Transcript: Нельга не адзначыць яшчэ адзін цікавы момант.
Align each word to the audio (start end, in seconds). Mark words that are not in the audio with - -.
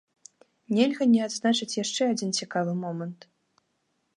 Нельга 0.77 1.05
не 1.13 1.19
адзначыць 1.27 1.77
яшчэ 1.83 2.01
адзін 2.15 2.33
цікавы 2.41 2.73
момант. 2.83 3.19